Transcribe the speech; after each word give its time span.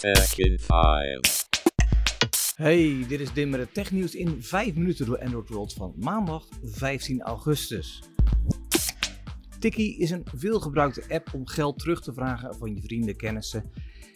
Tech 0.00 0.38
in 0.38 0.58
5. 0.58 1.48
Hey, 2.56 3.04
dit 3.08 3.20
is 3.20 3.32
Dim 3.32 3.50
met 3.50 3.60
het 3.60 3.74
technieuws 3.74 4.14
in 4.14 4.42
5 4.42 4.74
minuten 4.74 5.06
door 5.06 5.18
Android 5.18 5.48
World 5.48 5.72
van 5.72 5.94
maandag 5.96 6.48
15 6.62 7.22
augustus. 7.22 8.02
Tikkie 9.58 9.98
is 9.98 10.10
een 10.10 10.26
veelgebruikte 10.34 11.02
app 11.08 11.34
om 11.34 11.46
geld 11.46 11.78
terug 11.78 12.02
te 12.02 12.12
vragen 12.12 12.54
van 12.54 12.74
je 12.74 12.80
vrienden, 12.80 13.16
kennissen 13.16 13.70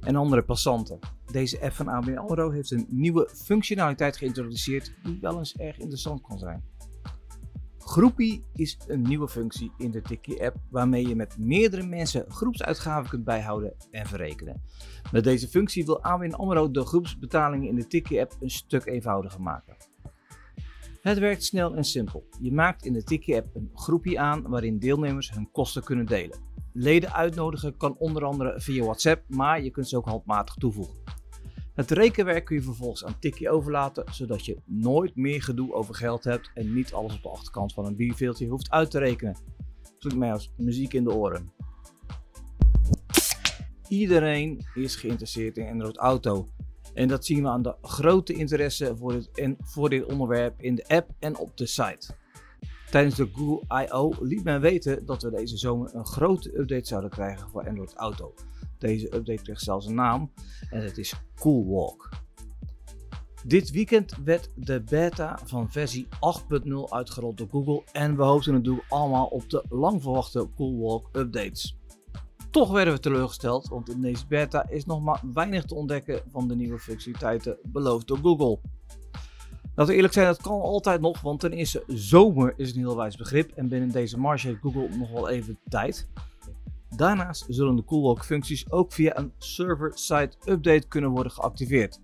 en 0.00 0.16
andere 0.16 0.42
passanten. 0.42 0.98
Deze 1.32 1.60
app 1.60 1.72
van 1.72 1.88
ABN 1.88 2.50
heeft 2.52 2.70
een 2.70 2.86
nieuwe 2.90 3.30
functionaliteit 3.34 4.16
geïntroduceerd 4.16 4.92
die 5.02 5.18
wel 5.20 5.38
eens 5.38 5.56
erg 5.56 5.78
interessant 5.78 6.22
kan 6.22 6.38
zijn. 6.38 6.62
Groepie 7.86 8.44
is 8.54 8.78
een 8.86 9.02
nieuwe 9.02 9.28
functie 9.28 9.72
in 9.78 9.90
de 9.90 10.02
Tikkie-app 10.02 10.56
waarmee 10.70 11.08
je 11.08 11.16
met 11.16 11.38
meerdere 11.38 11.82
mensen 11.82 12.24
groepsuitgaven 12.28 13.10
kunt 13.10 13.24
bijhouden 13.24 13.74
en 13.90 14.06
verrekenen. 14.06 14.62
Met 15.12 15.24
deze 15.24 15.48
functie 15.48 15.84
wil 15.84 16.02
ABN 16.02 16.32
AMRO 16.32 16.70
de 16.70 16.86
groepsbetalingen 16.86 17.68
in 17.68 17.74
de 17.74 17.86
Tikkie-app 17.86 18.36
een 18.40 18.50
stuk 18.50 18.86
eenvoudiger 18.86 19.42
maken. 19.42 19.76
Het 21.00 21.18
werkt 21.18 21.44
snel 21.44 21.74
en 21.74 21.84
simpel. 21.84 22.28
Je 22.40 22.52
maakt 22.52 22.84
in 22.84 22.92
de 22.92 23.04
Tikkie-app 23.04 23.54
een 23.54 23.70
groepje 23.74 24.18
aan 24.18 24.42
waarin 24.42 24.78
deelnemers 24.78 25.30
hun 25.30 25.50
kosten 25.50 25.84
kunnen 25.84 26.06
delen. 26.06 26.38
Leden 26.72 27.12
uitnodigen 27.12 27.76
kan 27.76 27.96
onder 27.98 28.24
andere 28.24 28.60
via 28.60 28.82
WhatsApp, 28.82 29.22
maar 29.28 29.62
je 29.62 29.70
kunt 29.70 29.88
ze 29.88 29.96
ook 29.96 30.08
handmatig 30.08 30.54
toevoegen. 30.54 31.15
Het 31.76 31.90
rekenwerk 31.90 32.44
kun 32.44 32.56
je 32.56 32.62
vervolgens 32.62 33.04
aan 33.04 33.18
Tikkie 33.18 33.50
overlaten, 33.50 34.04
zodat 34.10 34.44
je 34.44 34.58
nooit 34.64 35.16
meer 35.16 35.42
gedoe 35.42 35.72
over 35.72 35.94
geld 35.94 36.24
hebt 36.24 36.50
en 36.54 36.74
niet 36.74 36.92
alles 36.92 37.14
op 37.14 37.22
de 37.22 37.28
achterkant 37.28 37.72
van 37.72 37.86
een 37.86 37.96
bierveeltje 37.96 38.46
hoeft 38.46 38.70
uit 38.70 38.90
te 38.90 38.98
rekenen. 38.98 39.36
Klinkt 39.98 40.18
mij 40.18 40.32
als 40.32 40.52
muziek 40.56 40.92
in 40.92 41.04
de 41.04 41.14
oren. 41.14 41.52
Iedereen 43.88 44.66
is 44.74 44.96
geïnteresseerd 44.96 45.56
in 45.56 45.68
Android 45.68 45.96
Auto. 45.96 46.48
En 46.94 47.08
dat 47.08 47.24
zien 47.24 47.42
we 47.42 47.48
aan 47.48 47.62
de 47.62 47.74
grote 47.82 48.32
interesse 48.32 48.96
voor 48.96 49.12
dit, 49.12 49.30
en 49.30 49.56
voor 49.60 49.88
dit 49.88 50.04
onderwerp 50.04 50.60
in 50.60 50.74
de 50.74 50.88
app 50.88 51.10
en 51.18 51.36
op 51.36 51.56
de 51.56 51.66
site. 51.66 52.14
Tijdens 52.90 53.14
de 53.14 53.28
Google 53.32 53.82
I.O. 53.82 54.12
liet 54.20 54.44
men 54.44 54.60
weten 54.60 55.06
dat 55.06 55.22
we 55.22 55.30
deze 55.30 55.56
zomer 55.56 55.94
een 55.94 56.06
grote 56.06 56.58
update 56.58 56.86
zouden 56.86 57.10
krijgen 57.10 57.48
voor 57.48 57.68
Android 57.68 57.94
Auto. 57.94 58.34
Deze 58.78 59.14
update 59.14 59.42
kreeg 59.42 59.60
zelfs 59.60 59.86
een 59.86 59.94
naam 59.94 60.32
en 60.70 60.82
het 60.82 60.98
is 60.98 61.14
Cool 61.34 61.66
Walk. 61.66 62.08
Dit 63.44 63.70
weekend 63.70 64.16
werd 64.24 64.50
de 64.54 64.82
beta 64.82 65.38
van 65.44 65.70
versie 65.72 66.06
8.0 66.62 66.72
uitgerold 66.88 67.38
door 67.38 67.48
Google 67.50 67.82
en 67.92 68.16
we 68.16 68.22
hoopten 68.22 68.52
natuurlijk 68.52 68.86
allemaal 68.88 69.26
op 69.26 69.50
de 69.50 69.64
lang 69.68 70.02
verwachte 70.02 70.48
Cool 70.56 70.78
Walk 70.78 71.08
updates. 71.12 71.76
Toch 72.50 72.70
werden 72.70 72.94
we 72.94 73.00
teleurgesteld, 73.00 73.68
want 73.68 73.90
in 73.90 74.00
deze 74.00 74.26
beta 74.26 74.68
is 74.68 74.84
nog 74.84 75.02
maar 75.02 75.22
weinig 75.34 75.64
te 75.64 75.74
ontdekken 75.74 76.22
van 76.30 76.48
de 76.48 76.56
nieuwe 76.56 76.78
functionaliteiten 76.78 77.58
beloofd 77.62 78.06
door 78.06 78.18
Google. 78.18 78.58
Laten 79.74 79.92
we 79.92 79.94
eerlijk 79.94 80.12
zijn, 80.12 80.26
dat 80.26 80.42
kan 80.42 80.60
altijd 80.60 81.00
nog, 81.00 81.20
want 81.20 81.40
ten 81.40 81.52
eerste 81.52 81.84
zomer 81.86 82.54
is 82.56 82.72
een 82.72 82.78
heel 82.78 82.96
wijs 82.96 83.16
begrip 83.16 83.50
en 83.50 83.68
binnen 83.68 83.90
deze 83.90 84.18
marge 84.18 84.46
heeft 84.46 84.60
Google 84.60 84.88
nog 84.96 85.10
wel 85.10 85.28
even 85.28 85.58
tijd. 85.68 86.08
Daarnaast 86.96 87.44
zullen 87.48 87.76
de 87.76 87.84
Coolwalk 87.84 88.24
functies 88.24 88.70
ook 88.70 88.92
via 88.92 89.18
een 89.18 89.32
server-side 89.38 90.32
update 90.44 90.88
kunnen 90.88 91.10
worden 91.10 91.32
geactiveerd. 91.32 92.00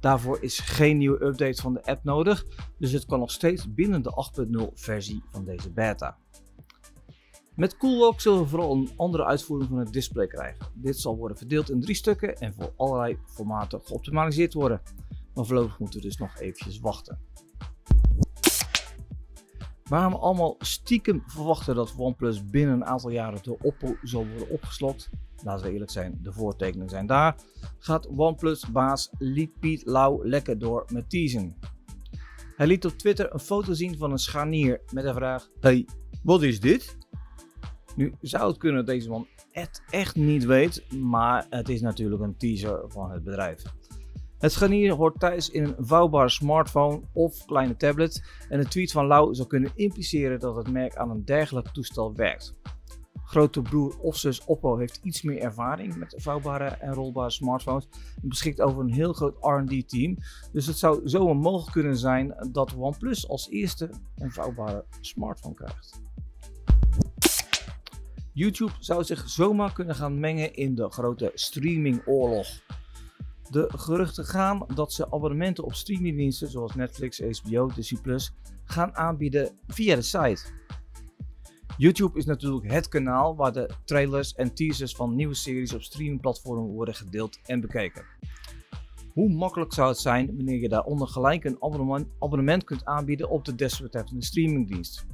Daarvoor 0.00 0.42
is 0.42 0.58
geen 0.58 0.96
nieuwe 0.96 1.24
update 1.24 1.62
van 1.62 1.74
de 1.74 1.84
app 1.84 2.04
nodig, 2.04 2.46
dus 2.78 2.92
het 2.92 3.06
kan 3.06 3.18
nog 3.18 3.30
steeds 3.30 3.74
binnen 3.74 4.02
de 4.02 4.30
8.0 4.68 4.74
versie 4.74 5.22
van 5.30 5.44
deze 5.44 5.70
beta. 5.70 6.16
Met 7.54 7.76
Coolwalk 7.76 8.20
zullen 8.20 8.40
we 8.40 8.46
vooral 8.46 8.74
een 8.74 8.90
andere 8.96 9.24
uitvoering 9.24 9.68
van 9.68 9.78
het 9.78 9.92
display 9.92 10.26
krijgen. 10.26 10.66
Dit 10.74 10.98
zal 10.98 11.16
worden 11.16 11.36
verdeeld 11.36 11.70
in 11.70 11.80
drie 11.80 11.94
stukken 11.94 12.36
en 12.36 12.54
voor 12.54 12.72
allerlei 12.76 13.18
formaten 13.26 13.80
geoptimaliseerd 13.84 14.54
worden. 14.54 14.80
Maar 15.34 15.44
voorlopig 15.44 15.78
moeten 15.78 16.00
we 16.00 16.06
dus 16.06 16.16
nog 16.16 16.38
eventjes 16.38 16.80
wachten. 16.80 17.18
Waarom 19.88 20.12
allemaal 20.14 20.54
stiekem 20.58 21.22
verwachten 21.26 21.74
dat 21.74 21.94
OnePlus 21.96 22.50
binnen 22.50 22.74
een 22.74 22.84
aantal 22.84 23.10
jaren 23.10 23.42
door 23.42 23.58
Oppo 23.62 23.96
zal 24.02 24.26
worden 24.26 24.50
opgeslokt, 24.50 25.10
laten 25.42 25.66
we 25.66 25.72
eerlijk 25.72 25.90
zijn, 25.90 26.18
de 26.22 26.32
voortekenen 26.32 26.88
zijn 26.88 27.06
daar, 27.06 27.36
gaat 27.78 28.08
OnePlus-baas 28.08 29.10
Piet 29.60 29.86
Lau 29.86 30.28
lekker 30.28 30.58
door 30.58 30.84
met 30.92 31.10
teasen. 31.10 31.58
Hij 32.56 32.66
liet 32.66 32.84
op 32.84 32.92
Twitter 32.92 33.32
een 33.32 33.40
foto 33.40 33.72
zien 33.72 33.98
van 33.98 34.10
een 34.10 34.18
scharnier 34.18 34.80
met 34.92 35.04
de 35.04 35.14
vraag: 35.14 35.48
Hey, 35.60 35.86
wat 36.22 36.42
is 36.42 36.60
dit? 36.60 36.96
Nu 37.96 38.14
zou 38.20 38.48
het 38.48 38.58
kunnen 38.58 38.84
dat 38.84 38.94
deze 38.94 39.08
man 39.08 39.26
het 39.50 39.82
echt 39.90 40.16
niet 40.16 40.44
weet, 40.44 40.92
maar 40.92 41.46
het 41.50 41.68
is 41.68 41.80
natuurlijk 41.80 42.22
een 42.22 42.36
teaser 42.36 42.84
van 42.86 43.10
het 43.10 43.24
bedrijf. 43.24 43.62
Het 44.38 44.52
scharnier 44.52 44.92
hoort 44.92 45.20
thuis 45.20 45.50
in 45.50 45.64
een 45.64 45.74
vouwbare 45.78 46.28
smartphone 46.28 47.00
of 47.12 47.44
kleine 47.44 47.76
tablet 47.76 48.24
en 48.48 48.58
een 48.58 48.68
tweet 48.68 48.92
van 48.92 49.06
Lau 49.06 49.34
zou 49.34 49.48
kunnen 49.48 49.72
impliceren 49.74 50.40
dat 50.40 50.56
het 50.56 50.70
merk 50.70 50.96
aan 50.96 51.10
een 51.10 51.24
dergelijk 51.24 51.68
toestel 51.68 52.14
werkt. 52.14 52.54
Grote 53.24 53.62
broer 53.62 53.98
of 53.98 54.16
zus 54.16 54.44
Oppo 54.44 54.76
heeft 54.76 55.00
iets 55.02 55.22
meer 55.22 55.38
ervaring 55.38 55.96
met 55.96 56.14
vouwbare 56.16 56.64
en 56.64 56.94
rolbare 56.94 57.30
smartphones 57.30 57.88
en 58.22 58.28
beschikt 58.28 58.60
over 58.60 58.82
een 58.82 58.92
heel 58.92 59.12
groot 59.12 59.36
R&D 59.40 59.88
team. 59.88 60.16
Dus 60.52 60.66
het 60.66 60.78
zou 60.78 61.08
zo 61.08 61.34
mogelijk 61.34 61.72
kunnen 61.72 61.96
zijn 61.96 62.34
dat 62.52 62.76
OnePlus 62.76 63.28
als 63.28 63.50
eerste 63.50 63.90
een 64.16 64.30
vouwbare 64.30 64.84
smartphone 65.00 65.54
krijgt. 65.54 66.00
YouTube 68.32 68.72
zou 68.78 69.04
zich 69.04 69.28
zomaar 69.28 69.72
kunnen 69.72 69.94
gaan 69.94 70.20
mengen 70.20 70.54
in 70.54 70.74
de 70.74 70.90
grote 70.90 71.30
streamingoorlog. 71.34 72.48
De 73.50 73.68
geruchten 73.76 74.24
gaan 74.24 74.66
dat 74.74 74.92
ze 74.92 75.06
abonnementen 75.06 75.64
op 75.64 75.74
streamingdiensten 75.74 76.50
zoals 76.50 76.74
Netflix, 76.74 77.20
HBO, 77.20 77.66
Disney 77.74 78.00
Plus 78.00 78.32
gaan 78.64 78.96
aanbieden 78.96 79.50
via 79.66 79.94
de 79.94 80.02
site. 80.02 80.42
YouTube 81.76 82.18
is 82.18 82.24
natuurlijk 82.24 82.70
het 82.72 82.88
kanaal 82.88 83.36
waar 83.36 83.52
de 83.52 83.70
trailers 83.84 84.34
en 84.34 84.54
teasers 84.54 84.94
van 84.94 85.14
nieuwe 85.14 85.34
series 85.34 85.74
op 85.74 85.82
streamingplatformen 85.82 86.64
worden 86.64 86.94
gedeeld 86.94 87.38
en 87.46 87.60
bekeken. 87.60 88.04
Hoe 89.12 89.32
makkelijk 89.32 89.72
zou 89.72 89.88
het 89.88 89.98
zijn 89.98 90.36
wanneer 90.36 90.60
je 90.60 90.68
daaronder 90.68 91.08
gelijk 91.08 91.44
een 91.44 91.56
abonnement, 91.60 92.06
abonnement 92.18 92.64
kunt 92.64 92.84
aanbieden 92.84 93.30
op 93.30 93.44
de 93.44 93.54
desbetreffende 93.54 94.24
streamingdienst? 94.24 95.06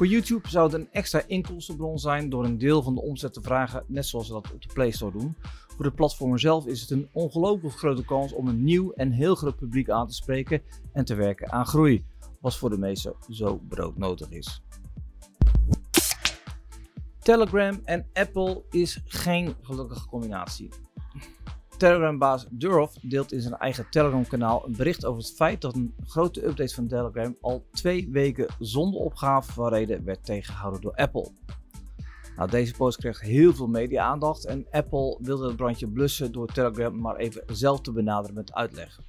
Voor 0.00 0.08
YouTube 0.08 0.48
zou 0.48 0.64
het 0.64 0.74
een 0.80 0.88
extra 0.92 1.22
inkomstenbron 1.26 1.98
zijn 1.98 2.28
door 2.28 2.44
een 2.44 2.58
deel 2.58 2.82
van 2.82 2.94
de 2.94 3.00
omzet 3.00 3.32
te 3.32 3.40
vragen, 3.40 3.84
net 3.86 4.06
zoals 4.06 4.26
ze 4.26 4.32
dat 4.32 4.52
op 4.52 4.62
de 4.62 4.72
Play 4.72 4.90
Store 4.90 5.18
doen. 5.18 5.36
Voor 5.76 5.84
de 5.84 5.92
platformer 5.92 6.40
zelf 6.40 6.66
is 6.66 6.80
het 6.80 6.90
een 6.90 7.08
ongelooflijk 7.12 7.74
grote 7.74 8.04
kans 8.04 8.32
om 8.32 8.48
een 8.48 8.64
nieuw 8.64 8.92
en 8.92 9.10
heel 9.10 9.34
groot 9.34 9.56
publiek 9.56 9.90
aan 9.90 10.06
te 10.06 10.14
spreken 10.14 10.62
en 10.92 11.04
te 11.04 11.14
werken 11.14 11.52
aan 11.52 11.66
groei, 11.66 12.04
wat 12.40 12.56
voor 12.56 12.70
de 12.70 12.78
meesten 12.78 13.14
zo 13.28 13.60
broodnodig 13.68 14.30
is. 14.30 14.62
Telegram 17.18 17.80
en 17.84 18.06
Apple 18.12 18.62
is 18.70 19.00
geen 19.04 19.54
gelukkige 19.60 20.06
combinatie. 20.06 20.68
Telegram-baas 21.80 22.46
Durov 22.50 22.94
deelt 23.02 23.32
in 23.32 23.40
zijn 23.40 23.54
eigen 23.54 23.86
Telegram-kanaal 23.90 24.66
een 24.66 24.76
bericht 24.76 25.04
over 25.04 25.22
het 25.22 25.32
feit 25.32 25.60
dat 25.60 25.74
een 25.74 25.94
grote 26.06 26.46
update 26.46 26.74
van 26.74 26.86
Telegram 26.86 27.36
al 27.40 27.66
twee 27.72 28.08
weken 28.10 28.46
zonder 28.58 29.00
opgave 29.00 29.52
van 29.52 29.68
reden 29.68 30.04
werd 30.04 30.24
tegengehouden 30.24 30.80
door 30.80 30.94
Apple. 30.94 31.30
Nou, 32.36 32.50
deze 32.50 32.74
post 32.74 32.98
kreeg 32.98 33.20
heel 33.20 33.54
veel 33.54 33.66
media-aandacht 33.66 34.46
en 34.46 34.66
Apple 34.70 35.18
wilde 35.20 35.46
het 35.46 35.56
brandje 35.56 35.88
blussen 35.88 36.32
door 36.32 36.46
Telegram 36.46 37.00
maar 37.00 37.16
even 37.16 37.42
zelf 37.46 37.80
te 37.80 37.92
benaderen 37.92 38.34
met 38.34 38.52
uitleg. 38.52 39.00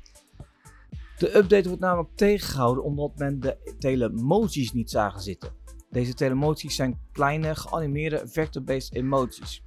De 1.17 1.37
update 1.37 1.67
wordt 1.67 1.81
namelijk 1.81 2.15
tegengehouden 2.15 2.83
omdat 2.83 3.17
men 3.17 3.39
de 3.39 3.75
telemoties 3.79 4.73
niet 4.73 4.89
zagen 4.89 5.21
zitten. 5.21 5.49
Deze 5.89 6.13
telemoties 6.13 6.75
zijn 6.75 6.99
kleine 7.11 7.55
geanimeerde 7.55 8.27
vector-based 8.27 8.95
emoties. 8.95 9.63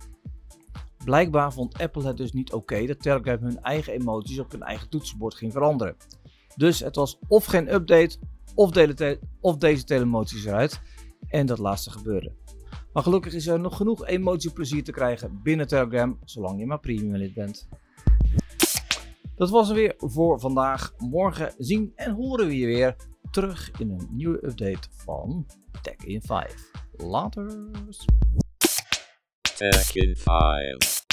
Blijkbaar 1.04 1.53
vond 1.53 1.78
Apple 1.78 2.06
het 2.06 2.16
dus 2.16 2.32
niet 2.32 2.53
oké 2.53 2.87
dat 2.87 3.02
Telegram 3.02 3.43
hun 3.43 3.62
eigen 3.62 3.93
emoties 3.93 4.38
op 4.38 4.50
hun 4.50 4.62
eigen 4.62 4.88
toetsenbord 4.88 5.34
ging 5.34 5.52
veranderen. 5.52 5.96
Dus 6.56 6.81
het 6.81 6.96
was 6.96 7.19
of 7.28 7.44
geen 7.44 7.75
update 7.75 8.19
of, 8.55 8.70
of 9.40 9.56
deze 9.56 9.84
telemoties 9.84 10.44
eruit. 10.44 10.81
En 11.28 11.46
dat 11.46 11.58
laatste 11.58 11.90
gebeurde. 11.90 12.32
Maar 12.93 13.02
gelukkig 13.02 13.32
is 13.32 13.46
er 13.46 13.61
nog 13.61 13.76
genoeg 13.76 14.06
emotieplezier 14.06 14.84
te 14.84 14.93
krijgen 14.93 15.40
binnen 15.43 15.67
Telegram, 15.67 16.19
zolang 16.25 16.58
je 16.58 16.67
maar 16.67 16.81
premium 16.81 17.17
lid 17.17 17.34
bent. 17.34 17.69
Dat 19.37 19.50
was 19.50 19.69
er 19.69 19.75
weer 19.75 19.94
voor 19.96 20.40
vandaag. 20.40 20.94
Morgen 20.99 21.55
zien 21.58 21.93
en 21.94 22.12
horen 22.12 22.46
we 22.46 22.56
je 22.56 22.67
weer 22.67 22.96
terug 23.31 23.70
in 23.78 23.90
een 23.90 24.08
nieuwe 24.11 24.46
update 24.46 24.88
van 24.90 25.46
Tech 25.82 25.96
in 25.96 26.23
5. 26.23 26.70
Later. 26.96 27.70
Tech 29.56 29.94
in 29.94 30.17
5. 30.17 31.03